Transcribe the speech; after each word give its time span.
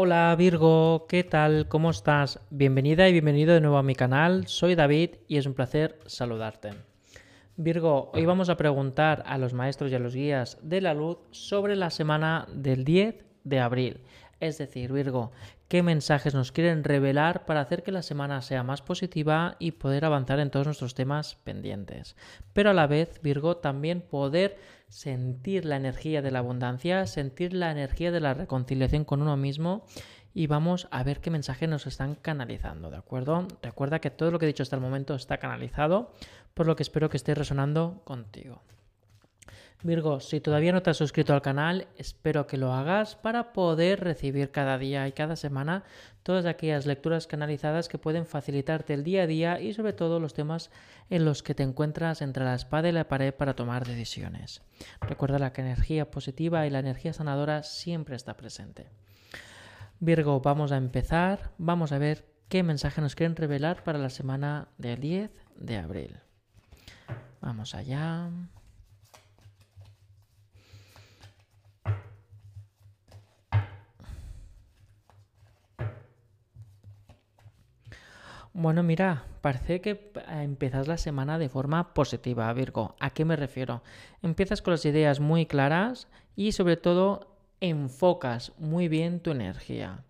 Hola 0.00 0.32
Virgo, 0.38 1.06
¿qué 1.08 1.24
tal? 1.24 1.66
¿Cómo 1.66 1.90
estás? 1.90 2.38
Bienvenida 2.50 3.08
y 3.08 3.12
bienvenido 3.12 3.52
de 3.52 3.60
nuevo 3.60 3.78
a 3.78 3.82
mi 3.82 3.96
canal. 3.96 4.46
Soy 4.46 4.76
David 4.76 5.16
y 5.26 5.38
es 5.38 5.46
un 5.46 5.54
placer 5.54 5.98
saludarte. 6.06 6.70
Virgo, 7.56 8.12
hoy 8.14 8.24
vamos 8.24 8.48
a 8.48 8.56
preguntar 8.56 9.24
a 9.26 9.38
los 9.38 9.54
maestros 9.54 9.90
y 9.90 9.96
a 9.96 9.98
los 9.98 10.14
guías 10.14 10.56
de 10.62 10.82
la 10.82 10.94
luz 10.94 11.18
sobre 11.32 11.74
la 11.74 11.90
semana 11.90 12.46
del 12.52 12.84
10 12.84 13.24
de 13.42 13.58
abril. 13.58 14.00
Es 14.40 14.58
decir, 14.58 14.92
Virgo, 14.92 15.32
qué 15.66 15.82
mensajes 15.82 16.34
nos 16.34 16.52
quieren 16.52 16.84
revelar 16.84 17.44
para 17.44 17.60
hacer 17.60 17.82
que 17.82 17.90
la 17.90 18.02
semana 18.02 18.40
sea 18.40 18.62
más 18.62 18.82
positiva 18.82 19.56
y 19.58 19.72
poder 19.72 20.04
avanzar 20.04 20.38
en 20.38 20.50
todos 20.50 20.66
nuestros 20.66 20.94
temas 20.94 21.34
pendientes. 21.42 22.14
Pero 22.52 22.70
a 22.70 22.74
la 22.74 22.86
vez, 22.86 23.20
Virgo, 23.22 23.56
también 23.56 24.00
poder 24.00 24.56
sentir 24.88 25.64
la 25.64 25.76
energía 25.76 26.22
de 26.22 26.30
la 26.30 26.38
abundancia, 26.38 27.06
sentir 27.06 27.52
la 27.52 27.72
energía 27.72 28.12
de 28.12 28.20
la 28.20 28.34
reconciliación 28.34 29.04
con 29.04 29.22
uno 29.22 29.36
mismo 29.36 29.84
y 30.34 30.46
vamos 30.46 30.86
a 30.92 31.02
ver 31.02 31.20
qué 31.20 31.30
mensajes 31.30 31.68
nos 31.68 31.86
están 31.88 32.14
canalizando, 32.14 32.90
¿de 32.90 32.96
acuerdo? 32.96 33.48
Recuerda 33.60 33.98
que 33.98 34.10
todo 34.10 34.30
lo 34.30 34.38
que 34.38 34.46
he 34.46 34.48
dicho 34.48 34.62
hasta 34.62 34.76
el 34.76 34.82
momento 34.82 35.14
está 35.16 35.38
canalizado, 35.38 36.12
por 36.54 36.66
lo 36.66 36.76
que 36.76 36.84
espero 36.84 37.08
que 37.08 37.16
esté 37.16 37.34
resonando 37.34 38.02
contigo. 38.04 38.62
Virgo, 39.84 40.18
si 40.18 40.40
todavía 40.40 40.72
no 40.72 40.82
te 40.82 40.90
has 40.90 40.96
suscrito 40.96 41.32
al 41.34 41.42
canal, 41.42 41.86
espero 41.96 42.48
que 42.48 42.56
lo 42.56 42.72
hagas 42.72 43.14
para 43.14 43.52
poder 43.52 44.00
recibir 44.00 44.50
cada 44.50 44.76
día 44.76 45.06
y 45.06 45.12
cada 45.12 45.36
semana 45.36 45.84
todas 46.24 46.46
aquellas 46.46 46.84
lecturas 46.84 47.28
canalizadas 47.28 47.88
que 47.88 47.96
pueden 47.96 48.26
facilitarte 48.26 48.92
el 48.92 49.04
día 49.04 49.22
a 49.22 49.26
día 49.28 49.60
y 49.60 49.72
sobre 49.72 49.92
todo 49.92 50.18
los 50.18 50.34
temas 50.34 50.72
en 51.10 51.24
los 51.24 51.44
que 51.44 51.54
te 51.54 51.62
encuentras 51.62 52.22
entre 52.22 52.44
la 52.44 52.56
espada 52.56 52.88
y 52.88 52.92
la 52.92 53.06
pared 53.06 53.32
para 53.32 53.54
tomar 53.54 53.86
decisiones. 53.86 54.62
Recuerda 55.00 55.38
la 55.38 55.52
energía 55.54 56.10
positiva 56.10 56.66
y 56.66 56.70
la 56.70 56.80
energía 56.80 57.12
sanadora 57.12 57.62
siempre 57.62 58.16
está 58.16 58.36
presente. 58.36 58.88
Virgo, 60.00 60.40
vamos 60.40 60.72
a 60.72 60.76
empezar, 60.76 61.52
vamos 61.56 61.92
a 61.92 61.98
ver 61.98 62.26
qué 62.48 62.64
mensaje 62.64 63.00
nos 63.00 63.14
quieren 63.14 63.36
revelar 63.36 63.84
para 63.84 63.98
la 63.98 64.10
semana 64.10 64.68
del 64.76 65.00
10 65.00 65.30
de 65.56 65.76
abril. 65.76 66.20
Vamos 67.40 67.76
allá. 67.76 68.28
Bueno, 78.60 78.82
mira, 78.82 79.22
parece 79.40 79.80
que 79.80 80.10
empiezas 80.28 80.88
la 80.88 80.98
semana 80.98 81.38
de 81.38 81.48
forma 81.48 81.94
positiva, 81.94 82.52
Virgo. 82.52 82.96
¿A 82.98 83.10
qué 83.10 83.24
me 83.24 83.36
refiero? 83.36 83.84
Empiezas 84.20 84.62
con 84.62 84.72
las 84.72 84.84
ideas 84.84 85.20
muy 85.20 85.46
claras 85.46 86.08
y 86.34 86.50
sobre 86.50 86.76
todo 86.76 87.36
enfocas 87.60 88.50
muy 88.58 88.88
bien 88.88 89.20
tu 89.20 89.30
energía. 89.30 90.02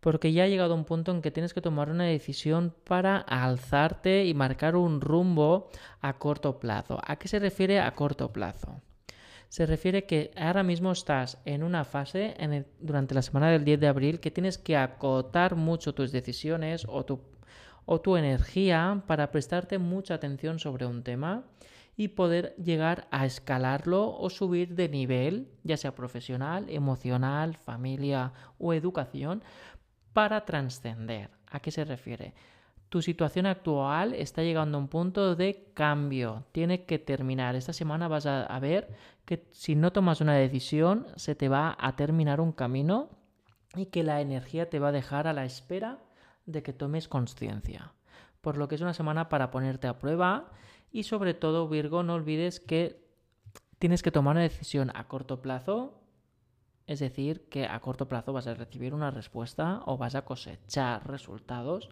Porque 0.00 0.34
ya 0.34 0.44
ha 0.44 0.46
llegado 0.46 0.74
un 0.74 0.84
punto 0.84 1.10
en 1.10 1.22
que 1.22 1.30
tienes 1.30 1.54
que 1.54 1.62
tomar 1.62 1.88
una 1.88 2.04
decisión 2.04 2.74
para 2.84 3.16
alzarte 3.16 4.26
y 4.26 4.34
marcar 4.34 4.76
un 4.76 5.00
rumbo 5.00 5.70
a 6.02 6.18
corto 6.18 6.60
plazo. 6.60 7.00
¿A 7.02 7.16
qué 7.16 7.28
se 7.28 7.38
refiere 7.38 7.80
a 7.80 7.94
corto 7.94 8.30
plazo? 8.30 8.82
se 9.48 9.64
refiere 9.64 10.04
que 10.04 10.32
ahora 10.36 10.64
mismo 10.64 10.90
estás 10.90 11.38
en 11.44 11.62
una 11.62 11.84
fase 11.84 12.34
durante 12.80 13.14
la 13.14 13.22
semana 13.22 13.48
del 13.48 13.64
10 13.64 13.78
de 13.78 13.86
abril 13.86 14.20
que 14.20 14.32
tienes 14.32 14.58
que 14.58 14.76
acotar 14.76 15.54
mucho 15.54 15.94
tus 15.94 16.10
decisiones 16.10 16.84
o 16.88 17.04
tu 17.04 17.20
o 17.86 18.00
tu 18.00 18.16
energía 18.16 19.02
para 19.06 19.30
prestarte 19.30 19.78
mucha 19.78 20.14
atención 20.14 20.58
sobre 20.58 20.86
un 20.86 21.02
tema 21.02 21.44
y 21.96 22.08
poder 22.08 22.54
llegar 22.56 23.08
a 23.10 23.24
escalarlo 23.24 24.14
o 24.18 24.28
subir 24.28 24.74
de 24.74 24.88
nivel, 24.88 25.48
ya 25.64 25.78
sea 25.78 25.94
profesional, 25.94 26.68
emocional, 26.68 27.56
familia 27.56 28.32
o 28.58 28.74
educación, 28.74 29.42
para 30.12 30.44
trascender. 30.44 31.30
¿A 31.50 31.60
qué 31.60 31.70
se 31.70 31.84
refiere? 31.84 32.34
Tu 32.88 33.02
situación 33.02 33.46
actual 33.46 34.14
está 34.14 34.42
llegando 34.42 34.78
a 34.78 34.80
un 34.80 34.88
punto 34.88 35.34
de 35.34 35.70
cambio, 35.74 36.44
tiene 36.52 36.84
que 36.84 36.98
terminar. 36.98 37.56
Esta 37.56 37.72
semana 37.72 38.08
vas 38.08 38.26
a, 38.26 38.58
ver 38.60 38.88
que 39.24 39.48
si 39.52 39.74
no 39.74 39.92
tomas 39.92 40.20
una 40.20 40.34
decisión, 40.34 41.06
se 41.16 41.34
te 41.34 41.48
va 41.48 41.76
a 41.80 41.96
terminar 41.96 42.40
un 42.40 42.52
camino 42.52 43.10
y 43.74 43.86
que 43.86 44.02
la 44.02 44.20
energía 44.20 44.70
te 44.70 44.78
va 44.78 44.88
a 44.88 44.92
dejar 44.92 45.26
a 45.26 45.32
la 45.32 45.44
espera 45.44 45.98
de 46.46 46.62
que 46.62 46.72
tomes 46.72 47.08
conciencia. 47.08 47.92
Por 48.40 48.56
lo 48.56 48.68
que 48.68 48.76
es 48.76 48.80
una 48.80 48.94
semana 48.94 49.28
para 49.28 49.50
ponerte 49.50 49.88
a 49.88 49.98
prueba 49.98 50.50
y 50.92 51.02
sobre 51.02 51.34
todo 51.34 51.68
Virgo 51.68 52.02
no 52.02 52.14
olvides 52.14 52.60
que 52.60 53.04
tienes 53.78 54.02
que 54.02 54.10
tomar 54.10 54.36
una 54.36 54.42
decisión 54.42 54.90
a 54.94 55.08
corto 55.08 55.42
plazo, 55.42 56.00
es 56.86 57.00
decir, 57.00 57.48
que 57.48 57.66
a 57.66 57.80
corto 57.80 58.08
plazo 58.08 58.32
vas 58.32 58.46
a 58.46 58.54
recibir 58.54 58.94
una 58.94 59.10
respuesta 59.10 59.82
o 59.86 59.98
vas 59.98 60.14
a 60.14 60.24
cosechar 60.24 61.06
resultados. 61.08 61.90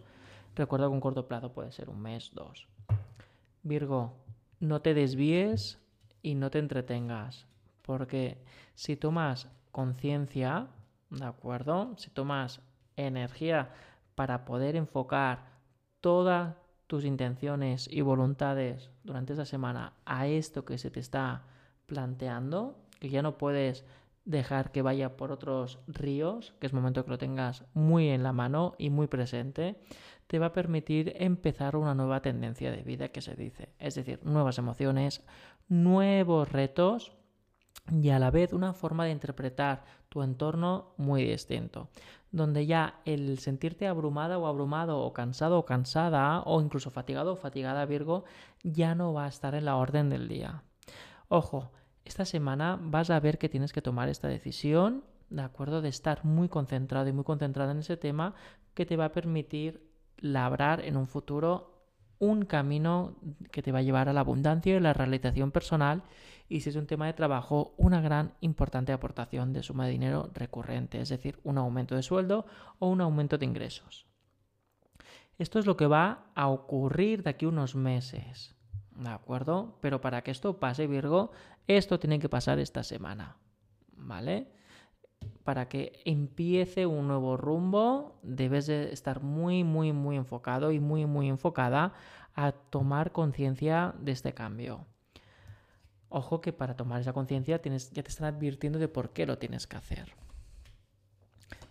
Recuerda 0.55 0.87
que 0.87 0.93
un 0.93 1.01
corto 1.01 1.27
plazo 1.27 1.51
puede 1.51 1.71
ser 1.71 1.89
un 1.89 2.01
mes, 2.01 2.31
dos. 2.33 2.67
Virgo, 3.61 4.13
no 4.59 4.81
te 4.81 4.93
desvíes 4.93 5.79
y 6.21 6.35
no 6.35 6.49
te 6.49 6.59
entretengas, 6.59 7.45
porque 7.81 8.41
si 8.73 8.95
tomas 8.95 9.49
conciencia, 9.71 10.67
¿de 11.09 11.25
acuerdo? 11.25 11.93
Si 11.97 12.09
tomas 12.09 12.61
energía 12.95 13.71
para 14.15 14.45
poder 14.45 14.75
enfocar 14.75 15.45
todas 16.01 16.55
tus 16.87 17.05
intenciones 17.05 17.87
y 17.91 18.01
voluntades 18.01 18.91
durante 19.03 19.33
esa 19.33 19.45
semana 19.45 19.93
a 20.05 20.27
esto 20.27 20.65
que 20.65 20.77
se 20.77 20.91
te 20.91 20.99
está 20.99 21.43
planteando, 21.85 22.77
que 22.99 23.09
ya 23.09 23.21
no 23.21 23.37
puedes 23.37 23.85
dejar 24.23 24.71
que 24.71 24.81
vaya 24.81 25.17
por 25.17 25.31
otros 25.31 25.79
ríos, 25.87 26.53
que 26.59 26.67
es 26.67 26.73
momento 26.73 27.03
que 27.05 27.11
lo 27.11 27.17
tengas 27.17 27.63
muy 27.73 28.09
en 28.09 28.23
la 28.23 28.33
mano 28.33 28.73
y 28.77 28.89
muy 28.89 29.07
presente, 29.07 29.79
te 30.27 30.39
va 30.39 30.47
a 30.47 30.53
permitir 30.53 31.13
empezar 31.17 31.75
una 31.75 31.93
nueva 31.93 32.21
tendencia 32.21 32.71
de 32.71 32.81
vida 32.81 33.09
que 33.09 33.21
se 33.21 33.35
dice, 33.35 33.69
es 33.77 33.95
decir, 33.95 34.19
nuevas 34.23 34.57
emociones, 34.57 35.23
nuevos 35.67 36.51
retos 36.51 37.15
y 37.91 38.09
a 38.09 38.19
la 38.19 38.31
vez 38.31 38.53
una 38.53 38.73
forma 38.73 39.05
de 39.05 39.11
interpretar 39.11 39.83
tu 40.09 40.23
entorno 40.23 40.93
muy 40.97 41.23
distinto, 41.23 41.89
donde 42.31 42.65
ya 42.65 43.01
el 43.05 43.37
sentirte 43.39 43.87
abrumada 43.87 44.37
o 44.37 44.47
abrumado 44.47 44.99
o 44.99 45.13
cansado 45.13 45.59
o 45.59 45.65
cansada 45.65 46.41
o 46.41 46.61
incluso 46.61 46.89
fatigado 46.89 47.33
o 47.33 47.35
fatigada 47.35 47.85
Virgo 47.85 48.25
ya 48.63 48.95
no 48.95 49.13
va 49.13 49.25
a 49.25 49.29
estar 49.29 49.55
en 49.55 49.65
la 49.65 49.75
orden 49.75 50.09
del 50.09 50.27
día. 50.27 50.63
Ojo, 51.27 51.71
esta 52.05 52.25
semana 52.25 52.79
vas 52.81 53.09
a 53.09 53.19
ver 53.19 53.37
que 53.37 53.49
tienes 53.49 53.73
que 53.73 53.81
tomar 53.81 54.09
esta 54.09 54.27
decisión, 54.27 55.03
¿de 55.29 55.41
acuerdo? 55.41 55.81
De 55.81 55.89
estar 55.89 56.23
muy 56.23 56.49
concentrado 56.49 57.07
y 57.07 57.13
muy 57.13 57.23
concentrada 57.23 57.71
en 57.71 57.79
ese 57.79 57.97
tema 57.97 58.35
que 58.73 58.85
te 58.85 58.97
va 58.97 59.05
a 59.05 59.11
permitir 59.11 59.89
labrar 60.17 60.81
en 60.81 60.97
un 60.97 61.07
futuro 61.07 61.74
un 62.25 62.45
camino 62.45 63.15
que 63.51 63.61
te 63.61 63.71
va 63.71 63.79
a 63.79 63.83
llevar 63.83 64.09
a 64.09 64.13
la 64.13 64.21
abundancia 64.21 64.75
y 64.75 64.79
la 64.79 64.93
realización 64.93 65.51
personal 65.51 66.03
y 66.47 66.61
si 66.61 66.69
es 66.69 66.75
un 66.75 66.85
tema 66.85 67.07
de 67.07 67.13
trabajo, 67.13 67.73
una 67.77 68.01
gran 68.01 68.33
importante 68.41 68.91
aportación 68.91 69.53
de 69.53 69.63
suma 69.63 69.85
de 69.85 69.91
dinero 69.91 70.29
recurrente, 70.33 71.01
es 71.01 71.09
decir, 71.09 71.39
un 71.43 71.57
aumento 71.57 71.95
de 71.95 72.03
sueldo 72.03 72.45
o 72.79 72.87
un 72.87 73.01
aumento 73.01 73.37
de 73.37 73.45
ingresos. 73.45 74.05
Esto 75.37 75.59
es 75.59 75.65
lo 75.65 75.75
que 75.75 75.87
va 75.87 76.31
a 76.35 76.47
ocurrir 76.47 77.23
de 77.23 77.31
aquí 77.31 77.45
unos 77.45 77.75
meses, 77.75 78.55
¿de 78.95 79.09
acuerdo? 79.09 79.77
Pero 79.81 80.01
para 80.01 80.21
que 80.21 80.31
esto 80.31 80.59
pase, 80.59 80.87
Virgo, 80.87 81.31
esto 81.67 81.99
tiene 81.99 82.19
que 82.19 82.29
pasar 82.29 82.59
esta 82.59 82.83
semana, 82.83 83.37
¿vale? 83.93 84.54
Para 85.45 85.69
que 85.69 86.01
empiece 86.05 86.87
un 86.87 87.07
nuevo 87.07 87.37
rumbo, 87.37 88.17
debes 88.23 88.65
de 88.65 88.91
estar 88.91 89.21
muy, 89.21 89.63
muy, 89.63 89.93
muy 89.93 90.17
enfocado 90.17 90.71
y 90.71 90.79
muy, 90.79 91.05
muy 91.05 91.29
enfocada 91.29 91.93
a 92.33 92.51
tomar 92.51 93.11
conciencia 93.11 93.93
de 93.99 94.11
este 94.11 94.33
cambio. 94.33 94.87
Ojo 96.09 96.41
que 96.41 96.51
para 96.51 96.75
tomar 96.75 96.99
esa 96.99 97.13
conciencia 97.13 97.61
ya 97.61 98.03
te 98.03 98.09
están 98.09 98.33
advirtiendo 98.33 98.79
de 98.79 98.87
por 98.87 99.11
qué 99.11 99.27
lo 99.27 99.37
tienes 99.37 99.67
que 99.67 99.77
hacer. 99.77 100.13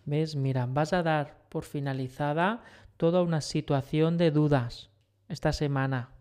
¿Ves? 0.04 0.36
Mira, 0.36 0.66
vas 0.66 0.92
a 0.92 1.02
dar 1.02 1.42
por 1.48 1.64
finalizada 1.64 2.62
toda 2.96 3.22
una 3.22 3.40
situación 3.40 4.18
de 4.18 4.30
dudas 4.30 4.90
esta 5.28 5.52
semana. 5.52 6.13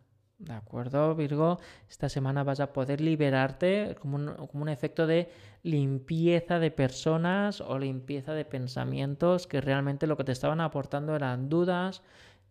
¿De 0.44 0.54
acuerdo, 0.54 1.16
Virgo? 1.16 1.60
Esta 1.90 2.10
semana 2.10 2.44
vas 2.44 2.60
a 2.60 2.74
poder 2.74 3.00
liberarte 3.00 3.96
como 4.02 4.18
un, 4.18 4.34
como 4.48 4.64
un, 4.64 4.68
efecto 4.68 5.08
de 5.08 5.30
limpieza 5.64 6.60
de 6.60 6.70
personas 6.70 7.62
o 7.62 7.80
limpieza 7.80 8.34
de 8.34 8.44
pensamientos 8.44 9.48
que 9.48 9.62
realmente 9.62 10.06
lo 10.06 10.18
que 10.18 10.26
te 10.26 10.34
estaban 10.34 10.60
aportando 10.60 11.16
eran 11.16 11.48
dudas, 11.48 12.02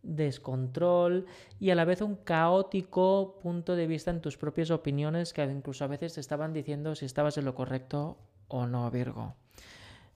descontrol 0.02 1.26
y 1.60 1.68
a 1.68 1.74
la 1.74 1.84
vez 1.84 2.00
un 2.00 2.16
caótico 2.16 3.38
punto 3.42 3.76
de 3.76 3.86
vista 3.86 4.10
en 4.10 4.22
tus 4.22 4.38
propias 4.38 4.70
opiniones 4.70 5.34
que 5.34 5.44
incluso 5.44 5.84
a 5.84 5.88
veces 5.88 6.14
te 6.14 6.20
estaban 6.20 6.54
diciendo 6.54 6.94
si 6.94 7.04
estabas 7.04 7.36
en 7.36 7.44
lo 7.44 7.54
correcto 7.54 8.16
o 8.48 8.66
no, 8.66 8.90
Virgo. 8.90 9.34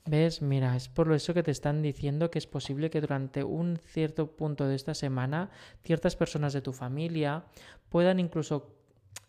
¿Ves? 0.07 0.41
Mira, 0.41 0.77
es 0.77 0.89
por 0.89 1.13
eso 1.13 1.35
que 1.35 1.43
te 1.43 1.51
están 1.51 1.83
diciendo 1.83 2.31
que 2.31 2.39
es 2.39 2.47
posible 2.47 2.91
que 2.91 3.01
durante 3.01 3.43
un 3.43 3.77
cierto 3.77 4.31
punto 4.37 4.69
de 4.69 4.77
esta 4.77 4.95
semana 4.95 5.51
ciertas 5.83 6.15
personas 6.15 6.53
de 6.53 6.63
tu 6.63 6.73
familia 6.73 7.45
puedan 7.89 8.21
incluso 8.21 8.73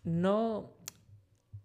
no 0.04 0.70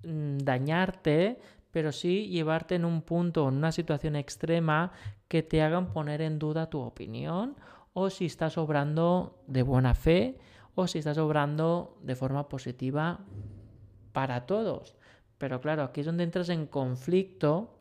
mm, 0.03 0.39
dañarte, 0.39 1.39
pero 1.69 1.91
sí 1.91 2.27
llevarte 2.29 2.73
en 2.73 2.85
un 2.85 3.03
punto, 3.03 3.47
en 3.47 3.55
una 3.55 3.71
situación 3.71 4.15
extrema 4.15 4.91
que 5.27 5.43
te 5.43 5.61
hagan 5.61 5.93
poner 5.93 6.21
en 6.21 6.39
duda 6.39 6.71
tu 6.71 6.79
opinión 6.79 7.55
o 7.93 8.09
si 8.09 8.25
estás 8.25 8.57
obrando 8.57 9.43
de 9.45 9.61
buena 9.61 9.93
fe 9.93 10.39
o 10.73 10.87
si 10.87 10.99
estás 10.99 11.19
obrando 11.19 11.99
de 12.01 12.15
forma 12.15 12.49
positiva 12.49 13.19
para 14.11 14.47
todos. 14.47 14.95
Pero 15.37 15.61
claro, 15.61 15.83
aquí 15.83 16.01
es 16.01 16.07
donde 16.07 16.23
entras 16.23 16.49
en 16.49 16.65
conflicto. 16.65 17.77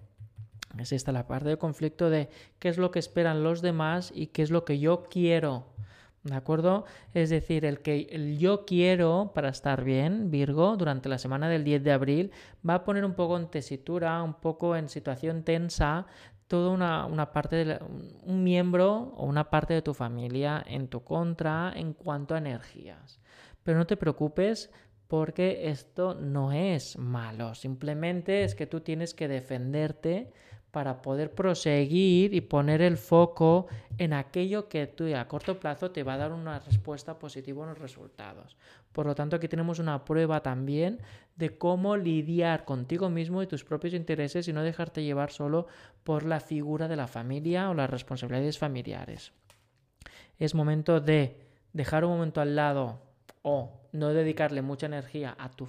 Es 0.79 0.93
esta 0.93 1.13
la 1.13 1.27
parte 1.27 1.49
de 1.49 1.59
conflicto 1.59 2.11
de 2.11 2.29
qué 2.59 2.69
es 2.69 2.79
lo 2.79 2.91
que 2.91 2.99
esperan 2.99 3.43
los 3.43 3.63
demás 3.63 4.13
y 4.15 4.29
qué 4.29 4.43
es 4.43 4.51
lo 4.51 4.65
que 4.65 4.79
yo 4.79 5.05
quiero 5.11 5.67
¿De 6.25 6.37
acuerdo? 6.37 6.85
Es 7.15 7.31
decir, 7.31 7.65
el 7.65 7.81
que 7.81 8.07
el 8.13 8.39
yo 8.39 8.65
quiero 8.65 9.33
para 9.35 9.49
estar 9.49 9.83
bien, 9.83 10.31
Virgo, 10.31 10.77
durante 10.77 11.09
la 11.09 11.19
semana 11.19 11.49
del 11.49 11.65
10 11.65 11.83
de 11.83 11.91
abril, 11.91 12.31
va 12.69 12.75
a 12.75 12.85
poner 12.85 13.05
un 13.05 13.15
poco 13.15 13.37
en 13.37 13.51
tesitura, 13.51 14.23
un 14.23 14.35
poco 14.35 14.77
en 14.77 14.89
situación 14.89 15.43
tensa, 15.43 16.07
toda 16.47 16.71
una, 16.71 17.07
una 17.07 17.33
parte 17.33 17.65
de 17.65 17.81
un 18.25 18.45
miembro 18.45 19.15
o 19.17 19.27
una 19.27 19.51
parte 19.51 19.75
de 19.75 19.83
tu 19.83 19.95
familia 19.95 20.63
en 20.65 20.87
tu 20.87 21.03
contra 21.03 21.73
en 21.75 21.93
cuanto 21.93 22.37
a 22.37 22.39
energías. 22.39 23.21
Pero 23.65 23.79
no 23.79 23.87
te 23.89 23.97
preocupes 23.97 24.71
porque 25.09 25.71
esto 25.71 26.15
no 26.15 26.53
es 26.53 26.97
malo, 26.99 27.57
simplemente 27.57 28.45
es 28.45 28.55
que 28.55 28.69
tú 28.69 28.81
tienes 28.81 29.13
que 29.13 29.27
defenderte 29.27 30.33
para 30.73 31.03
poder 31.03 31.35
proseguir 31.35 32.33
y 32.35 32.41
poner 32.41 32.81
el 32.81 32.97
foco 32.97 33.67
en 33.99 34.15
aquello 34.15 34.71
que 34.71 34.87
tú 34.87 35.05
a 35.15 35.29
corto 35.29 35.61
plazo 35.61 35.91
te 35.91 36.03
va 36.03 36.15
a 36.15 36.17
dar 36.17 36.33
una 36.33 36.59
respuesta 36.61 37.19
positiva 37.19 37.63
en 37.63 37.69
los 37.69 37.79
resultados. 37.79 38.57
Por 38.91 39.05
lo 39.05 39.15
tanto, 39.15 39.37
aquí 39.37 39.49
tenemos 39.49 39.79
una 39.79 40.05
prueba 40.05 40.43
también 40.43 40.99
de 41.37 41.59
cómo 41.59 41.99
lidiar 41.99 42.65
contigo 42.65 43.11
mismo 43.11 43.43
y 43.43 43.47
tus 43.47 43.65
propios 43.65 43.93
intereses 43.93 44.49
y 44.49 44.55
no 44.55 44.63
dejarte 44.63 45.05
llevar 45.05 45.31
solo 45.31 45.67
por 46.05 46.25
la 46.25 46.41
figura 46.41 46.89
de 46.89 46.97
la 46.97 47.07
familia 47.07 47.69
o 47.69 47.75
las 47.75 47.91
responsabilidades 47.91 48.59
familiares. 48.59 49.33
Es 50.39 50.55
momento 50.55 51.01
de 51.01 51.37
dejar 51.75 52.07
un 52.07 52.13
momento 52.13 52.41
al 52.41 52.57
lado 52.57 52.99
o 53.43 53.83
no 53.93 54.09
dedicarle 54.09 54.63
mucha 54.63 54.87
energía 54.87 55.37
a 55.39 55.51
tu 55.51 55.69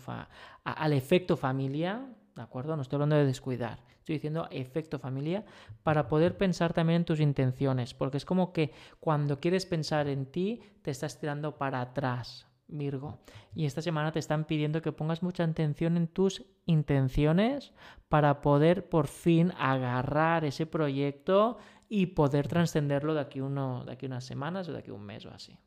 al 0.63 0.93
efecto 0.93 1.35
familia, 1.35 2.05
¿de 2.35 2.41
acuerdo? 2.41 2.75
No 2.75 2.81
estoy 2.81 2.97
hablando 2.97 3.15
de 3.15 3.25
descuidar, 3.25 3.79
estoy 3.99 4.15
diciendo 4.15 4.47
efecto 4.51 4.99
familia, 4.99 5.45
para 5.83 6.07
poder 6.07 6.37
pensar 6.37 6.73
también 6.73 6.97
en 6.97 7.05
tus 7.05 7.19
intenciones, 7.19 7.93
porque 7.93 8.17
es 8.17 8.25
como 8.25 8.53
que 8.53 8.71
cuando 8.99 9.39
quieres 9.39 9.65
pensar 9.65 10.07
en 10.07 10.25
ti, 10.25 10.61
te 10.81 10.91
estás 10.91 11.19
tirando 11.19 11.57
para 11.57 11.81
atrás, 11.81 12.47
Virgo. 12.67 13.19
Y 13.53 13.65
esta 13.65 13.81
semana 13.81 14.11
te 14.11 14.19
están 14.19 14.45
pidiendo 14.45 14.81
que 14.81 14.91
pongas 14.91 15.21
mucha 15.21 15.43
atención 15.43 15.97
en 15.97 16.07
tus 16.07 16.43
intenciones 16.65 17.73
para 18.09 18.41
poder 18.41 18.89
por 18.89 19.07
fin 19.07 19.53
agarrar 19.57 20.45
ese 20.45 20.65
proyecto 20.65 21.57
y 21.89 22.07
poder 22.07 22.47
trascenderlo 22.47 23.13
de 23.13 23.19
de 23.19 23.91
aquí 23.91 24.05
unas 24.05 24.23
semanas 24.23 24.67
o 24.69 24.73
de 24.73 24.79
aquí 24.79 24.91
un 24.91 25.03
mes 25.03 25.25
o 25.25 25.31
así. 25.31 25.57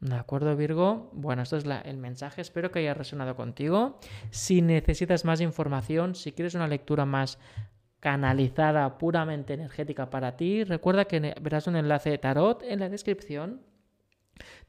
¿De 0.00 0.14
acuerdo, 0.14 0.54
Virgo? 0.56 1.10
Bueno, 1.12 1.42
esto 1.42 1.56
es 1.56 1.64
el 1.84 1.96
mensaje. 1.96 2.42
Espero 2.42 2.70
que 2.70 2.80
haya 2.80 2.94
resonado 2.94 3.34
contigo. 3.34 3.98
Si 4.30 4.60
necesitas 4.60 5.24
más 5.24 5.40
información, 5.40 6.14
si 6.14 6.32
quieres 6.32 6.54
una 6.54 6.68
lectura 6.68 7.06
más 7.06 7.38
canalizada, 8.00 8.98
puramente 8.98 9.54
energética 9.54 10.10
para 10.10 10.36
ti, 10.36 10.64
recuerda 10.64 11.06
que 11.06 11.34
verás 11.40 11.66
un 11.66 11.76
enlace 11.76 12.10
de 12.10 12.18
tarot 12.18 12.62
en 12.62 12.80
la 12.80 12.88
descripción 12.88 13.62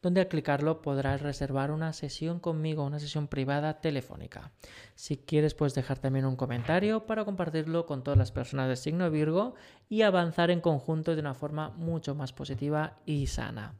donde 0.01 0.21
al 0.21 0.27
clicarlo 0.27 0.81
podrás 0.81 1.21
reservar 1.21 1.71
una 1.71 1.93
sesión 1.93 2.39
conmigo, 2.39 2.85
una 2.85 2.99
sesión 2.99 3.27
privada 3.27 3.81
telefónica. 3.81 4.51
Si 4.95 5.17
quieres 5.17 5.53
puedes 5.53 5.75
dejar 5.75 5.99
también 5.99 6.25
un 6.25 6.35
comentario 6.35 7.05
para 7.05 7.25
compartirlo 7.25 7.85
con 7.85 8.03
todas 8.03 8.17
las 8.17 8.31
personas 8.31 8.67
del 8.67 8.77
signo 8.77 9.11
Virgo 9.11 9.55
y 9.89 10.03
avanzar 10.03 10.51
en 10.51 10.61
conjunto 10.61 11.15
de 11.15 11.21
una 11.21 11.33
forma 11.33 11.69
mucho 11.69 12.15
más 12.15 12.33
positiva 12.33 12.97
y 13.05 13.27
sana. 13.27 13.75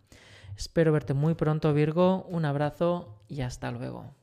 Espero 0.58 0.92
verte 0.92 1.14
muy 1.14 1.36
pronto 1.36 1.72
Virgo, 1.72 2.26
un 2.30 2.44
abrazo 2.44 3.22
y 3.28 3.42
hasta 3.42 3.70
luego. 3.70 4.17